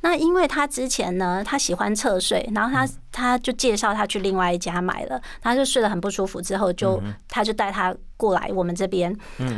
[0.00, 9.14] 那因为他之前呢，他喜欢侧睡，然后他他就介绍他去另外一家买了，他就睡得很不舒服，之后就他就带他过来我们这边，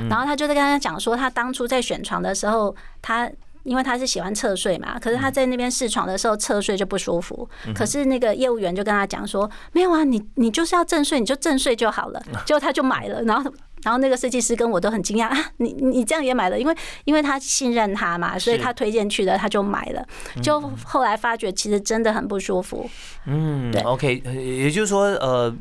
[0.08, 3.30] 然后他就在跟他讲说，他当初在选床的时候，他。
[3.70, 7.48] 因为他是喜欢侧睡嘛，可是他在那边试床的时候侧睡就不舒服。
[7.72, 13.48] 可是那个业务员就跟他讲说：“没有啊，你你就是要正睡，你就正睡就好了。”结果他就买了，然后
[13.84, 16.58] 然后那个设计师跟我都很惊讶啊，你你这样也买了？
[16.58, 20.04] 因为因为他信任他嘛，所以他推荐去的，他就买了。
[20.42, 22.90] 就后来发觉其实真的很不舒服。
[23.26, 25.54] 嗯，，OK，也就是说，呃，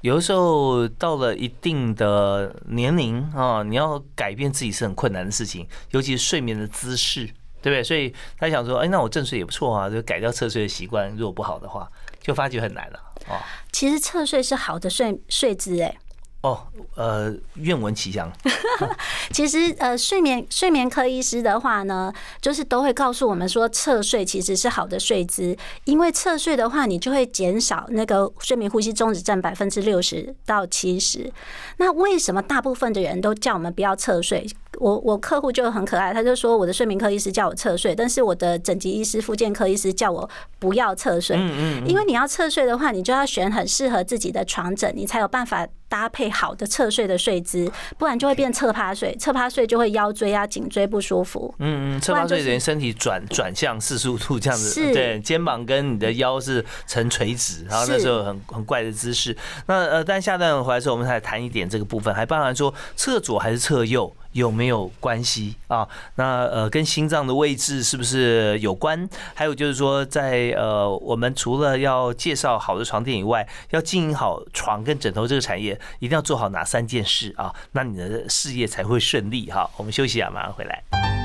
[0.00, 7.28] 有的时候到了一定的年龄啊，你要改变自己是很困难的事情，尤其是睡眠的姿势。
[7.62, 7.82] 对不对？
[7.82, 11.10] 所以他想说，哎，那我正睡也不错啊，就改掉侧睡的习惯。
[11.16, 13.38] 如果不好的话，就发觉很难了哦。
[13.72, 15.96] 其实侧睡是好的睡睡姿，哎。
[16.42, 18.32] 哦，呃，愿闻其详。
[19.30, 31.30] 其实，呃，睡眠睡眠科医师的话呢，就是都会告诉我们说，侧睡其实是好的睡姿，因为侧睡的话，你就会减少那个睡眠呼吸中止占百分之六十到七十。
[31.76, 34.46] 那为什么大部分的人都叫我们不要侧睡？
[34.78, 41.36] 我我客户就很可爱，他就说我的睡眠科医师叫我侧睡，但是我的整脊医师、复健科医师叫我不要侧睡。
[41.36, 41.86] 嗯嗯。
[41.86, 45.68] 因为你要侧睡的话，你就要选很适合自己的床枕，你才有办法。
[45.90, 49.14] 搭配好的侧睡的睡姿，不然就会变侧趴睡。
[49.16, 51.52] 侧趴睡就会腰椎啊、颈椎不舒服。
[51.58, 59.36] 嗯嗯，侧趴睡等于身体转转向四十五度这样子，对，肩膀跟你的腰是呈垂直，然后那时候很很怪的姿势。
[59.66, 64.14] 那呃，但下段回来时候，我们才谈一点这个部分，还包含说侧左还是侧右。
[64.32, 65.86] 有没有关系啊？
[66.14, 69.08] 那呃，跟心脏的位置是不是有关？
[69.34, 77.54] 还有就是说，在呃，我们除了要介绍好的床垫以外，要经营好床跟枕头这个产业，一定要做好哪三件事啊？
[77.72, 79.68] 那你的事业才会顺利哈。
[79.76, 81.19] 我们休息啊，马上回来。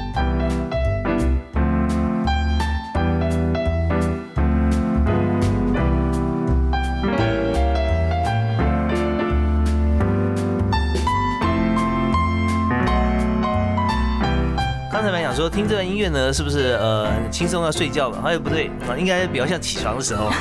[15.35, 18.21] 说听这段音乐呢，是不是呃轻松要睡觉了？
[18.23, 20.31] 哎，不对啊，应该比较像起床的时候，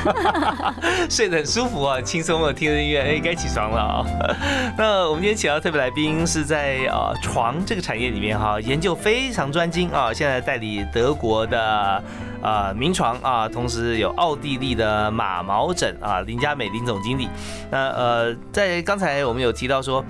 [1.10, 4.06] 睡得很舒服啊，轻松的听着音乐，哎，该起床了啊。
[4.78, 12.02] 那我们今天请到特别来宾是在啊床这个产业里面哈，研究非常专精啊，现在代理德国的
[12.40, 17.28] 啊名床啊，同时有奥地利的马毛枕啊，林佳美林总经理。
[17.68, 20.04] 那呃，在刚才我们有提到说。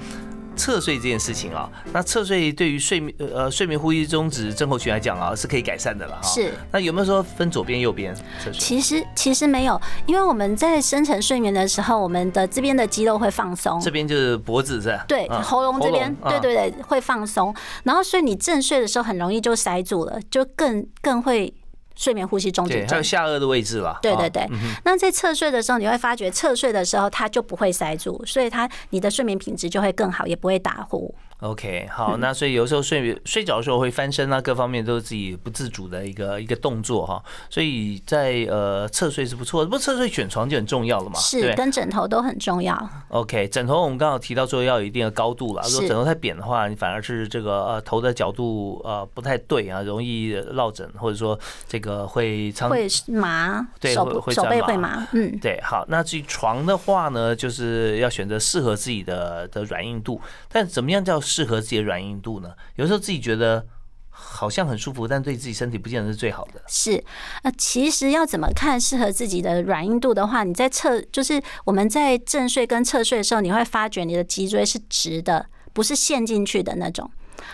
[0.57, 6.23] 侧睡这件事情啊，那侧睡对于睡眠呃睡眠呼吸中止症候群来讲啊，是可以改善的了哈。
[6.23, 6.53] 是。
[6.73, 8.15] 那有没有说分左边右边？
[8.53, 13.81] 其实其实没有，因为我们在深层睡眠的时候，我们的这边的肌肉会放松。
[13.81, 15.05] 这边就是脖子是吧？
[15.09, 17.55] 对，喉咙这边，对对对，会放松。
[17.83, 21.53] 然后所以你正睡的时候很容易就塞住了，就更更会。
[21.95, 23.99] 睡眠呼吸中止症，还有下颚的位置吧。
[24.03, 24.47] 对对对，
[24.85, 31.15] 那在侧睡的时候，你会发觉侧睡的时候它就不会塞住，所以它你的睡眠品质就会更好，也不会打呼。
[31.45, 37.23] OK，好，那所以有时候睡睡着的时候会翻身啊，各方面都是自己不自主的一个一个动作哈。
[37.51, 41.19] 所以在呃侧睡是不错的，不侧睡选床就很重要了嘛。
[41.19, 42.91] 是，跟枕头都很重要。
[43.09, 55.07] OK，枕头我们刚好提到说要有一定的高度了，如果枕头太扁的话，你反而是这个呃头的角度呃不太对啊，容易落枕，或者说这个会会麻，对，手手背会麻。
[55.13, 55.61] 嗯，对。
[55.63, 61.21] 好，那至于床的话呢，就是要选择适合自己的的软硬度，但怎么样叫？
[61.35, 62.55] 适合自己的软硬度呢？
[62.77, 63.67] 有时候自己觉得
[64.09, 66.63] 好像很舒服，但对自己身体不见得是最好的。
[66.69, 67.03] 是，
[67.43, 77.11] 那其实要怎么看适合自己的软硬度的话，你在侧就是我们在正睡跟侧睡的时候，你会发觉你的脊椎是直的，不是陷进去的那种。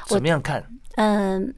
[0.07, 0.63] 怎么样看？
[0.97, 1.55] 嗯，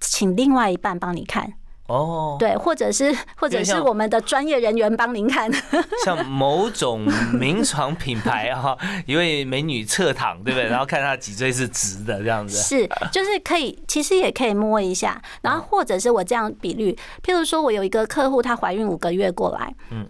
[0.00, 1.52] 请另外一半帮你看。
[1.88, 5.50] 哦，对，或者是或者是我们的专业人员帮您看，
[6.04, 10.68] 像某种名床品牌啊，一位美女侧躺，对不对？
[10.68, 20.06] 然后看她脊椎是直的这样子，是，就是可以，其实也可以摸一下，然后或者是我这样比率，譬如说我有一个客户，她怀孕五个月过来，嗯，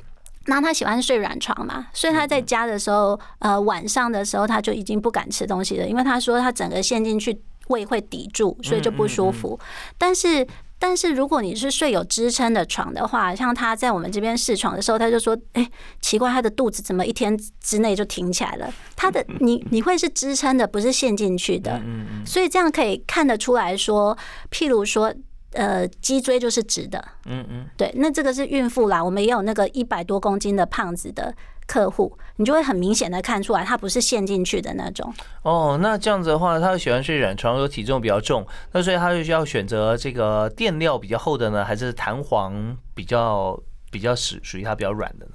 [0.46, 9.56] 那她喜欢睡软床嘛，所以她在家的时候，呃，晚上的时候她就已经不敢吃东西了，因为她说她整个陷进去胃会抵住，所以就不舒服，
[9.96, 10.44] 但是。
[10.78, 18.72] 但是如果你是睡有支撑的床的话，像他在我们这边试床的时候，他就说：“哎，奇怪，他的肚子怎么一天之内就挺起来了？
[18.94, 21.80] 他的 你你会是支撑的，不是陷进去的。
[22.24, 24.16] 所以这样可以看得出来说，
[24.50, 25.12] 譬如说，
[25.58, 27.04] 呃，脊椎就是直的。
[27.26, 31.34] 嗯嗯，对，那这个是孕妇啦，我们也有那个一百多公斤的胖子的。”
[31.68, 35.12] 客户，你就会很明显的看出来，他不是陷进去的那种。
[35.42, 38.42] 哦，那这样子的话，他喜欢睡软床，又体重比较重，
[38.72, 43.54] 那所以他就需要选择这个垫料比较厚的呢，还是弹簧比较
[43.90, 45.32] 比较属属于它比较软的呢？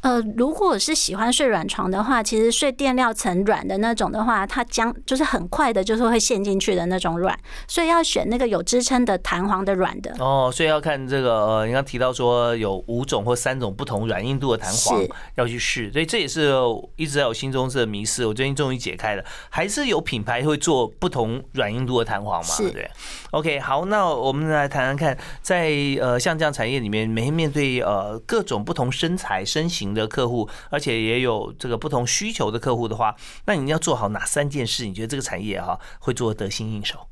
[0.00, 10.14] 呃，如果是喜欢睡软床的话，其实睡垫料层软的那种的话，它将就是很快的，就是会陷进去的那种软，所以要选那个有支撑的弹簧的软的。
[10.20, 16.52] 哦，所以要看这个呃，你刚提到说有五种或三种不同软硬度的弹簧要去试，所以这也是
[16.94, 22.54] 一直在我心中是迷思，我最近终于解开了，还是有品牌会做不同软硬度的弹簧嘛？
[22.72, 22.88] 对。
[23.32, 29.87] OK，好，那我们来谈谈看，在呃像这样产业里面，每天面对呃各种不同身材身形。
[29.94, 33.14] 的客户，而且也有这个不同需求的客户的话，
[33.46, 34.86] 那你要做好哪三件事？
[34.86, 37.06] 你觉得这个产业哈会做得心应手？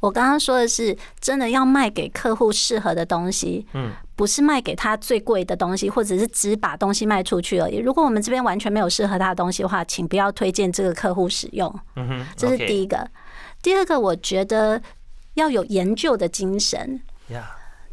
[0.00, 7.76] 我刚刚说的是真的要卖给客户适合的东西，嗯，不是卖给他最贵的东西，或者是只把东西卖出去而已。
[7.76, 11.72] 如果我们这边完全没有适合他的东西的话，请不要推荐这个客户使用。
[11.94, 13.08] 嗯哼，这是第一个。
[13.62, 14.82] 第二个，我觉得
[15.34, 17.00] 要有研究的精神。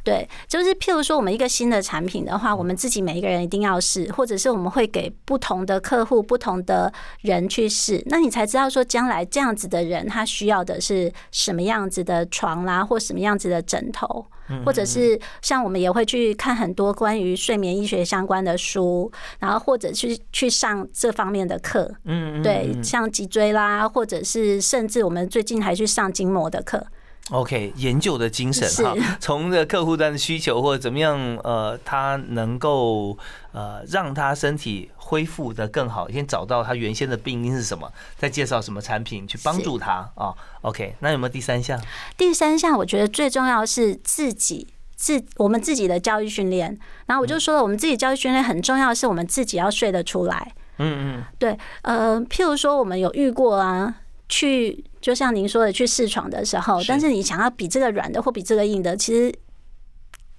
[0.04, 14.26] 对，就是譬如说，我们一个新的产品的话，我们自己每一个人一定要试，或者是我们会给不同的客户、不同的人去试，那你才知道说，将来这样子的人他需要的是什么样子的床啦，或什么样子的枕头，
[14.66, 26.88] 或者是像我们也会去看很多关于睡眠医学相关的书，然后或者去去上这方面的课，嗯，对，像脊椎啦，或者是甚至我们最近还去上筋膜的课。
[27.32, 33.16] OK，研究的精神哈，从这客户端的需求或者怎么样，呃，他能够
[33.52, 40.34] 呃让他身体恢复的更好，先找到他原先的病因是什么，再介绍什么产品去帮助他啊。
[40.62, 41.80] OK，那有没有第三项？
[42.18, 46.80] 第三项我觉得最重要是自己自我们自己的教育训练。
[47.06, 50.54] 然后我就说了，我们自己教育训练很重要，是我们自己要睡得出来。
[50.78, 53.94] 嗯嗯，对，呃，譬如说我们有遇过啊。
[54.30, 59.34] 去，就像您说的，去试床的时候，但是你想要比这个软的或比这个硬的，其实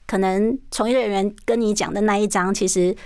[0.07, 2.96] 可能从业人员跟你讲的那一张，其实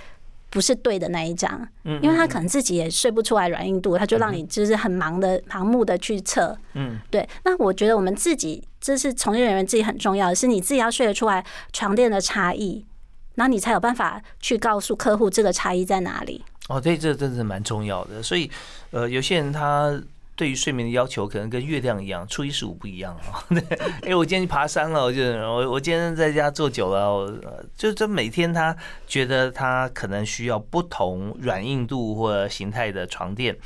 [0.51, 7.27] 不是对的那一张，嗯，因为他可能自己也睡不出来软硬度，他就让你就是很盲的、盲目的去测，嗯，对。
[7.43, 11.43] 那我觉得我们自己，这是从业人员自己很重要的是，你自己要睡得出来
[11.73, 12.85] 床垫的差异，
[13.33, 16.45] 然后你才有办法去告诉客户这个差异在哪里。
[16.69, 18.21] 哦，对，这真的是蛮重要的。
[18.21, 18.49] 所以，
[18.91, 19.99] 呃，有些人他。
[20.35, 23.43] 对于睡眠的要求可能跟月亮一样，初一十五不一样啊。
[23.49, 23.61] 对，
[24.01, 27.41] 哎，我今天去爬山了，我就我我今天在家坐久了，我
[27.77, 28.75] 就这每天他
[29.07, 33.57] 觉得他可能需要不同软硬度或形态的床垫，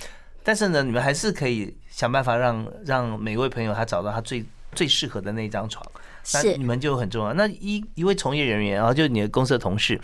[0.43, 5.85] 但是呢，你们还是可以想办法让让每位朋友他找到他最最适合的那张床。
[6.31, 7.33] 那你们就很重要。
[7.33, 9.99] 那一一位从业人员啊，就是你的公司的同事，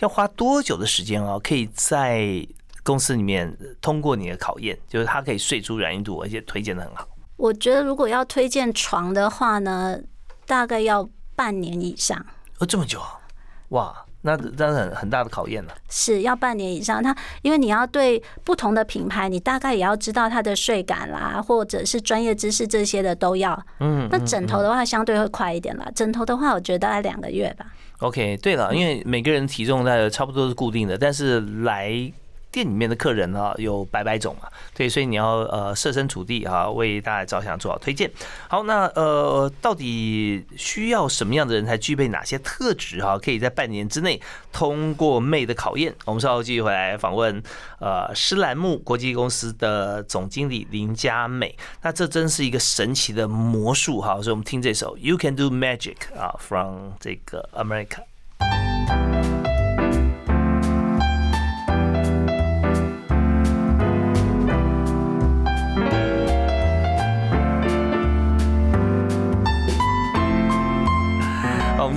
[0.00, 1.38] 要花多久的时间啊？
[1.38, 2.46] 可以在
[2.82, 7.06] 公司里面通过你的考验，就是它可以睡出软硬度，而且推荐的很好。
[7.36, 9.98] 我觉得如果要推荐床的话呢，
[10.46, 12.18] 大概要半年以上。
[12.58, 13.18] 哦，这么久啊！
[13.70, 15.74] 哇，那真的很很大的考验了。
[15.88, 23.58] 是要半年以上，它因为你要对不同的品牌，你大概也要知道它的睡感啦，或者是专业知识这些的都要。
[23.78, 24.06] 嗯。
[24.12, 25.90] 那枕头的话，相对会快一点啦。
[25.94, 27.64] 枕头的话，我觉得大概两个月吧。
[28.00, 32.12] OK，对了，因为每个人体重大概差不多是固定的，但是来。
[32.52, 38.10] 店里面的客人啊，有百百种嘛，对，所以你要呃设身处地啊，为大家着想，做好推荐。
[38.48, 43.18] 好，那呃，到底需要什么样的人才具备哪些特质哈？
[43.18, 44.20] 可以在半年之内
[44.52, 45.94] 通过妹的考验？
[46.04, 47.42] 我们稍后继续回来访问
[47.78, 51.56] 呃施兰木国际公司的总经理林佳美。
[51.82, 58.00] 那这真是一个神奇的魔术哈，所以我们听这首 You Can Do Magic 啊，from 这个 America。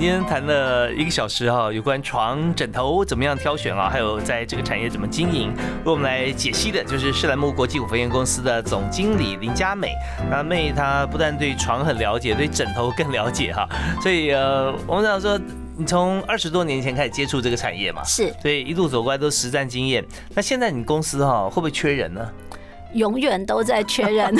[0.04, 5.50] 今天谈了一个小时哈，有关床枕头怎么样挑选啊，还有在这个产业怎么经营，
[5.82, 9.94] 为我们来解析的就是世兰木国际股份有限公司的总经理林佳美。
[10.30, 13.66] 那妹她不但对床很了解，对枕头更了解哈。
[14.02, 15.40] 所以呃，我们想说，
[15.74, 20.04] 你从二十多年前开始接触这个产业嘛，是，所以一路走过来都实战经验。
[20.34, 22.20] 那现在你公司哈会不会缺人呢？
[22.94, 24.34] 永远都在缺人，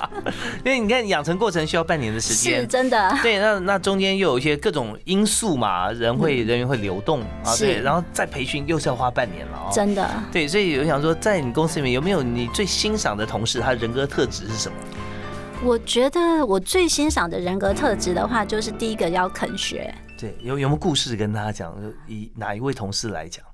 [0.64, 3.18] 因为你看养成过程需要半年的时间，是真的。
[3.22, 9.70] 对，那那中间又有一些各种因素嘛，人会人员会流动啊，对，然后再培训又是要花半年了哦。
[9.72, 10.08] 真的。
[10.32, 13.60] 对，所以我想说，在你公司里面有没有你最欣赏的同事？
[13.60, 14.76] 他人格特质是什么？
[15.64, 19.92] 我觉得我最欣赏的人格特质的话，就是第一个要肯学。
[20.18, 21.74] 对，有有没有故事跟大家讲？
[22.06, 23.44] 以哪一位同事来讲？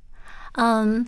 [0.54, 1.06] 嗯。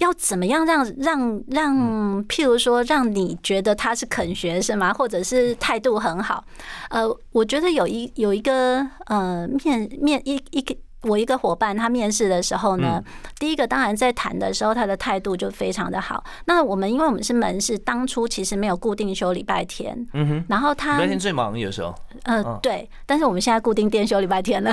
[0.00, 4.92] 要怎么样让让让，譬如说，让你觉得他是肯学是吗？
[4.92, 6.44] 或者是态度很好？
[6.90, 10.76] 呃，我觉得有一有一个呃面面一一个。
[11.02, 13.02] 我一个伙伴，他面试的时候呢，
[13.38, 16.22] 第一个当然在谈的时候，他的态度就非常的好。
[16.44, 21.94] 那我们因为我们是门市，当初其实没有固定休礼拜天，嗯哼，然后他礼拜天最忙有时候，
[22.24, 24.70] 呃，对，但是我们现在固定店休礼拜天了，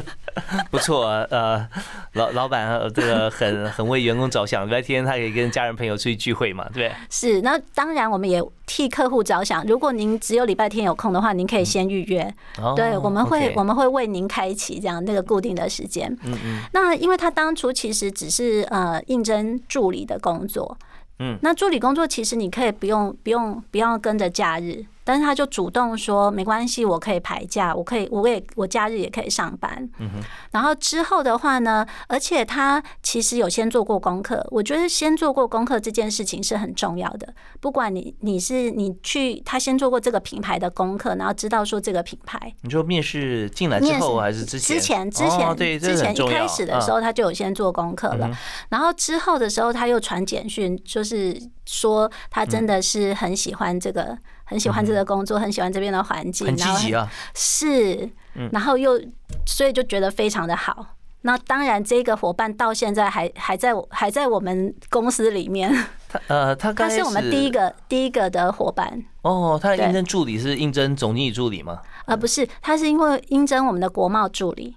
[0.70, 1.66] 不错，呃，
[2.12, 12.34] 老老板这个很很为员工着想，礼拜天他可以跟家人朋友出去聚会嘛，对是，那当然我们也替客户着想，如果您只有礼拜天有空的话，您可以先预约，
[12.76, 15.45] 对，我们会我们会为您开启这样那个固定。
[15.46, 20.76] 定的时间，嗯嗯，那因为他当初其实只是呃应征助理的工作，
[21.20, 24.84] 嗯，那助理工作其实你可以不用不用不要跟着假日。
[25.06, 29.88] 但是他就主动说没关系，我可以排假，我可以，我也我假日也可以上班。
[30.00, 30.10] 嗯。
[30.50, 37.32] 然后之后的话呢，而且他其实有先做过功课，我觉得先做过功课这件事情是很重要的。
[37.60, 42.52] 不管你你是你去他先做过这个品牌的功课，然后知道说这个品牌。
[42.62, 44.76] 你说面试进来之后还是之前？
[44.76, 48.28] 之前之前对之前一开始的时候他就有先做功课了，
[48.70, 54.18] 然后之后的时候他又传简讯，就是说他真的是很喜欢这个。
[54.46, 57.06] 很喜欢这个工作，很喜欢这边的环境，很积极啊。
[57.34, 58.08] 是，
[58.52, 58.98] 然后又
[59.44, 60.94] 所以就觉得非常的好。
[61.22, 65.68] 那当然，这个伙伴到现在还还在还在我们公司里面。
[66.08, 69.04] 他呃，他 他是我们第一个第一个的伙伴。
[69.22, 71.80] 哦，他的应征助理是应征总经理助理吗？
[72.04, 74.76] 呃，不是，他是因为应征我们的国贸助理。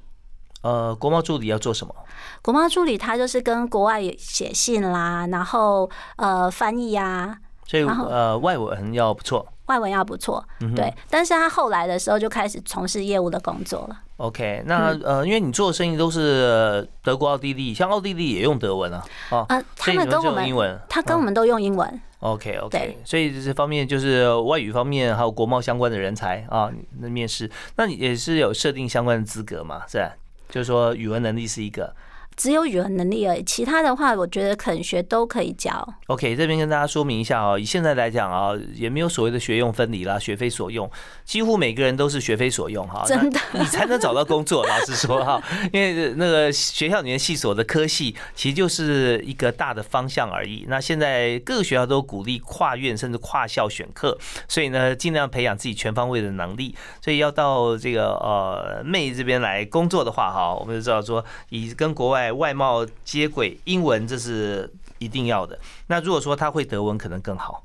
[0.64, 1.94] 呃，国贸助理要做什么？
[2.42, 7.38] 国贸助理他就是跟国外写信啦，然后呃翻译呀。
[7.68, 9.48] 所以呃，外文要不错。
[9.70, 10.44] 外文要不错，
[10.76, 14.02] 对，但是他后来的时候就开始从事业务的工作了。
[14.18, 22.02] OK，那呃，因为你做的生意都是德国、奥地利，像奥地利也用德文啊，啊，他们跟我们英文，他跟我们都用英文。
[22.20, 29.84] OK，OK，所以这方面就是外语方面还有国贸相关的人才啊，那面试，那你也是有设定相关的资格嘛？
[29.88, 30.12] 是吧？
[30.50, 31.96] 就是说语文能力是一个。
[32.40, 35.86] 只有语文能力而已，其他的话，我觉得肯学都可以教。
[36.08, 40.90] OK，这边跟大家说明一下哦，以现在来讲啊，也没有所谓的学用分离啦，学非所用，
[41.26, 43.04] 几乎每个人都是学非所用哈。
[43.06, 44.66] 真的，你才能找到工作。
[44.66, 50.64] 老实说哈， 因为那个学校里面系所的科系，其实就是一个大的方向而已。
[50.70, 54.18] 那现在各个学校都鼓励跨院甚至跨校选课，
[54.48, 56.74] 所以呢，尽量培养自己全方位的能力。
[57.02, 62.29] 所以要到这个呃妹这边来工作的话哈，我们就知道说，以跟国外。
[62.32, 65.58] 外贸接轨，英文这是一定要的。
[65.88, 67.64] 那如果说他会德文，可能更好。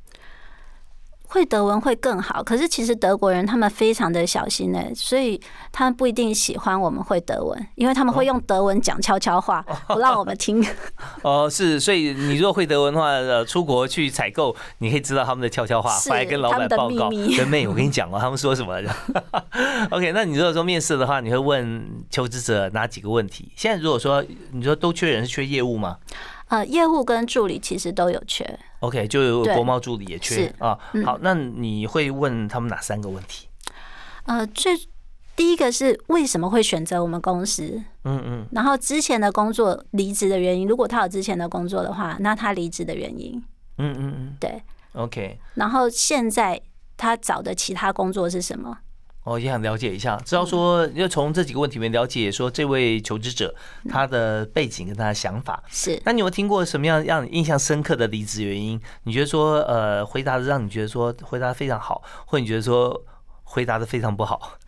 [1.35, 5.41] 会德文会更好，可是其实德国人他们非常的小心呢，所以
[5.73, 10.65] 他们不一定喜欢我们会德文，因为他们会用德文讲悄悄话， 不让我们听。
[11.23, 17.11] 哦，是，所以你如果会德文的话，呃，出国去采购，你可以知道他们的悄悄话，回来跟老板报告。
[17.37, 18.81] 跟妹，我跟你讲哦，他们说什么？
[19.91, 23.51] OK，那你如果说面试的话，你会问求职者哪几个问题？
[23.57, 25.97] 现在如果说你说都缺人，是缺业务吗？
[26.49, 28.59] 呃，业务跟助理其实都有缺。
[28.81, 30.79] OK，就有国贸助理也缺啊。
[31.05, 33.49] 好，那你会问他们哪三个问题？
[34.25, 34.73] 呃，最
[35.35, 37.83] 第一个是为什么会选择我们公司？
[38.05, 38.47] 嗯嗯。
[38.53, 43.43] 然后之前的工作离职的原因，如果他有之前的工作的话，那他离职的原因？
[43.79, 44.37] 嗯嗯嗯。
[44.39, 44.63] 对。
[44.93, 45.39] OK。
[45.55, 46.61] 然后现在
[46.97, 48.79] 他找的其他工作是什么？
[49.25, 53.55] 哦，也想了解一下，知道说要从这几个问题里面了解说这位求职者
[53.89, 55.99] 他的背景跟他的想法是。
[56.05, 58.79] 那你有听过什么样让你印象深刻的离职原因？
[59.05, 63.03] 你觉得说呃回答的让你觉得说回答非常好，或你觉得说
[63.45, 64.59] 回答的非常不好？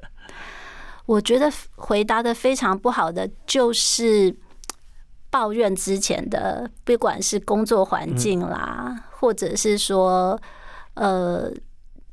[1.06, 4.36] 我觉得回答的非常不好的就是
[5.30, 10.38] 抱怨之前的，不管是工作环境啦，或者是说
[10.96, 11.50] 呃。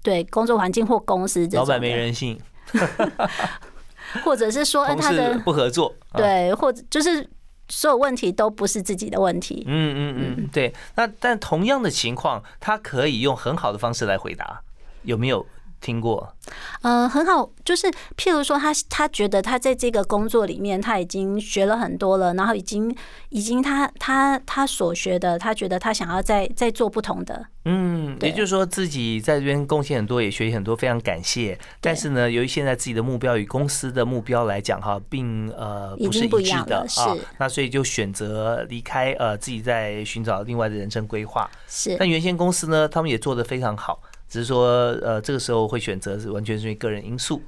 [0.07, 2.39] 对工作环境或公司，老板没人性。
[4.23, 7.29] 或者是说他的不合作，对，或者就是
[7.67, 9.65] 所有问题都不是自己的问题。
[9.67, 10.73] 嗯嗯嗯，对。
[10.95, 14.61] 那但同样的情况，他可以用很好的方式来回答，
[15.03, 15.45] 有没有？
[15.87, 16.35] 听过，
[16.81, 22.93] 嗯，很好，就是譬如说，他他觉得他在这个工作里面他已经学了很多了，然后已经
[23.29, 31.57] 已经他他他所学的，他觉得他想要再再做不同的，嗯，也就是说自己在这边贡献很多，也学习很多，非常感谢。
[31.79, 41.49] 但是呢，由于现在自己的目标与公司的目标来讲哈，并呃不是一致的啊，那所以就选择离开，呃，自己在寻找另外的人生规划。
[41.65, 44.01] 是，但原先公司呢，他们也做得非常好。
[44.27, 44.67] 只是说，
[45.01, 47.41] 呃，这个时候会选择是完全是因为个人因素，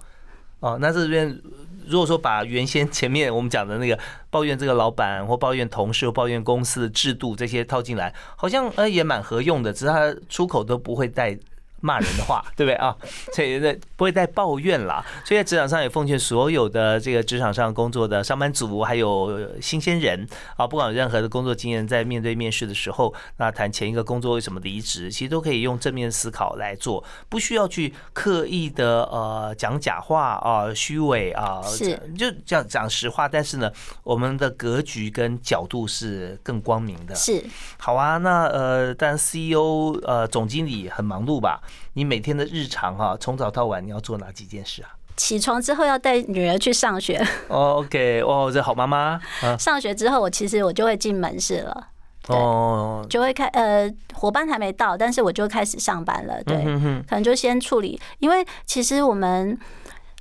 [0.60, 1.40] 哦，那这边
[1.88, 3.98] 如果说把原先前面我们讲的那个
[4.30, 11.38] 抱怨这个老板或抱怨同事或抱怨公司的制度这些套进来，好像呃也蛮合用的，只是他出口都不会带。
[11.82, 12.96] 骂人的话， 对不对啊？
[13.34, 15.04] 所以呢，不会再抱怨了。
[15.26, 33.28] 所以在职场上也奉劝所有的这个职场上工作的上班族，还有新鲜人啊，不管有任何的工作经验，在面对面试的时候，那谈前一个工作为什么离职，其实都可以用正面思考来做，不需要去刻意的呃讲假话啊、虚伪啊，是就讲讲实话。
[33.28, 33.72] 但是呢，
[34.04, 37.14] 我们的格局跟角度是更光明的。
[37.16, 37.44] 是
[37.78, 41.62] 好啊，那呃，但 CEO 呃总经理很忙碌吧？
[41.93, 44.89] 你每天的日常哈，从早到晚你要做哪几件事啊？
[45.17, 47.22] 起床之后要带女儿去上学。
[47.49, 49.20] OK，哦，这好妈妈。
[49.57, 51.88] 上学之后，我其实我就会进门市了。
[52.28, 56.43] 哦，就会开呃，伙伴还没到，但是我就开始上班了。
[56.43, 56.63] 对，
[57.07, 59.57] 可能就先处理，因为其实我们。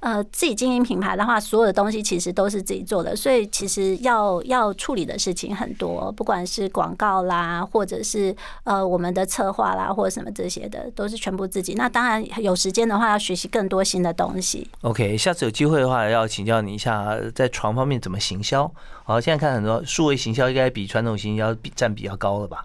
[0.00, 11.74] 呃，自己经营品牌的话，所有的东西其实都是自己做的，所以其实要要处理的事情很多，不管是广告啦，或者是呃我们的策划啦，或者什么这些的，都是全部自己。
[11.74, 14.68] 那当然有时间的话，要学习更多新的东西。
[14.82, 18.70] OK，下次有机会的话，要请教你一下，在床方面怎么行销？
[19.02, 22.64] 好，现在看很多数位行销应该比传统行销比占比较高了吧？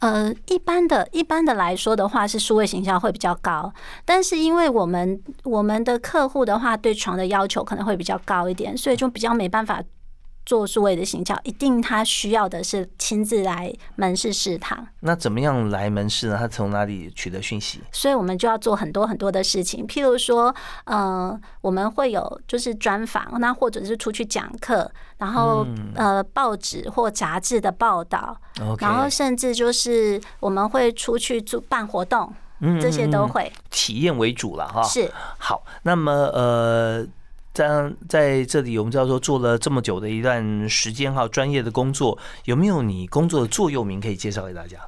[0.00, 3.72] 呃，一般的一般的来说的话，是数位形象会比较高，
[4.04, 9.82] 但是因为我们我们的客户的话，对床的要求可能会比较高一点，所以就比较没办法。
[10.48, 14.88] 做数位的行销，一定他需要的是亲自来门市试堂。
[15.00, 16.38] 那怎么样来门市呢？
[16.38, 17.82] 他从哪里取得讯息？
[17.92, 28.34] 所以我们就要做很多很多的事情，譬如说，呃，我们会有就是专访，那或者是出去讲课，然后呃，报纸或杂志的报道，
[28.78, 32.32] 然后甚至就是我们会出去做办活动，
[32.80, 34.82] 这些都会体验为主了哈。
[34.82, 37.06] 是好，那么呃。
[37.58, 44.78] 在在这里，我们叫做做了这么久的一段时间哈，专业的工作，有没有你工作的座右铭可以介绍给大家？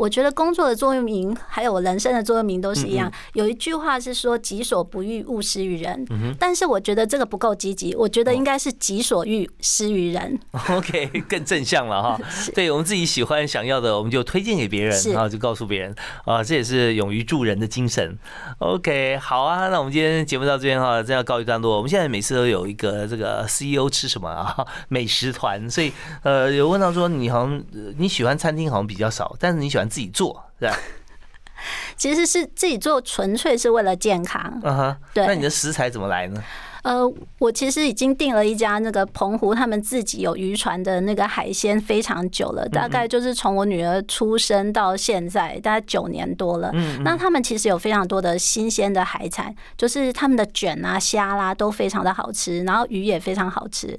[0.00, 3.12] 我觉得工作的座右铭，还有我人生的座右铭都是一样。
[3.34, 6.06] 有一句话是说“己所不欲，勿施于人”，
[6.40, 7.94] 但是我觉得这个不够积极。
[7.94, 10.40] 我觉得应该是“己所欲，施于人”。
[10.72, 12.18] OK，更正向了哈。
[12.54, 15.94] 对我们自己喜欢、想要的，我们就推荐给别人，然后就告诉别人
[16.24, 18.18] 啊，这也是勇于助人的精神。
[18.60, 21.76] OK，好啊，那我们今天节目到这边哈，真要告一段落。
[21.76, 25.92] 我们现在每次都有一个这个 CEO 吃什么啊， 美食团，所以
[26.22, 27.62] 呃，有问到说你好像
[27.98, 29.89] 你喜欢餐厅好像比较少，但是你喜欢。
[29.90, 30.76] 自己做是吧？
[31.94, 34.40] 其实是自己做，纯粹是为了健康。
[34.62, 35.26] 嗯哼，对。
[35.26, 36.42] 那你的食材怎么来呢？
[36.82, 37.06] 呃，
[37.38, 46.70] 我其实已经订了一家那个澎湖，他们自己有渔船的那个海鲜非常久了，大概就是从我女儿出生到现在，大概九年多了。
[46.72, 47.02] 嗯。
[47.04, 53.94] 那他们其实有非常多的新鲜的海产，就是他们的卷啊、虾啦都非常的好吃，然后鱼也非常好吃。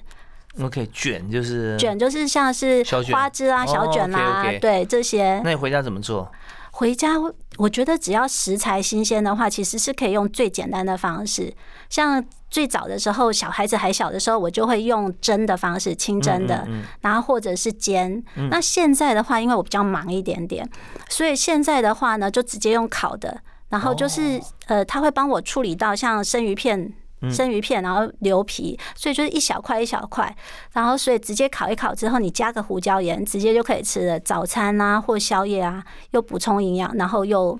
[0.59, 5.39] OK，卷就是卷，就是像是花枝啊、小卷啦，对这些。
[5.43, 6.29] 那你回家怎么做？
[6.71, 7.13] 回家，
[7.57, 11.53] 我觉得只要食材新鲜的话，其实是可以用最简单的方式。
[11.89, 16.67] 像最早的时候，小孩子还小的时候，我就会用蒸的方式，清蒸的，
[17.01, 18.21] 然后或者是煎。
[18.49, 20.67] 那现在的话，因为我比较忙一点点，
[21.07, 23.41] 所以现在的话呢，就直接用烤的。
[23.69, 26.91] 然后就是呃，他会帮我处理到像生鱼片。
[27.29, 30.33] 生鱼片，然后牛皮，所以就是一小块一小块，
[30.73, 34.19] 然后所以直接烤一烤之后，你加个胡椒盐，直接就可以吃了。
[34.19, 37.59] 早餐啊，或宵夜啊，又补充营养，然后又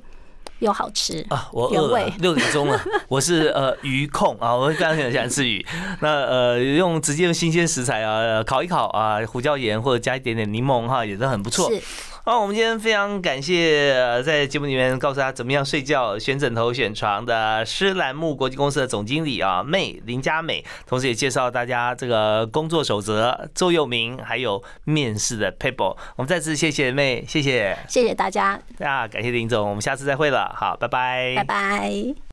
[0.60, 1.50] 又好吃啊！
[1.52, 5.66] 我饿了，六点钟了， 我是呃鱼控啊，我刚刚很喜欢吃鱼。
[6.00, 11.70] 那呃，用直接用新鲜食材啊，烤一烤啊，胡椒盐或者加一点点柠檬哈，也是很不错。
[12.24, 25.98] 好，我们今天非常感谢在节目里面告诉他怎么样睡觉、选枕头、选床的施兰木国际公司的总经理啊，妹林佳美，同时也介绍大家这个工作守则、座右铭，还有面试的 paper。
[26.16, 32.22] 我们再次谢谢妹，谢谢，谢谢大家，啊，感谢林总，我们下次再会了，好，拜拜，拜拜。